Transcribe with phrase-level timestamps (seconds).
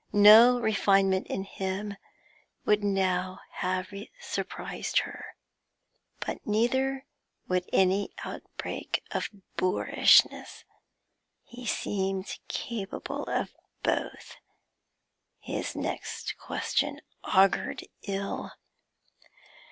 [0.13, 1.95] No refinement in him
[2.65, 5.35] would now have surprised her;
[6.19, 7.05] but neither
[7.47, 10.63] would any outbreak of boorishness.
[11.43, 13.53] He seemed capable of
[13.83, 14.37] both.
[15.39, 18.53] His next question augured ill.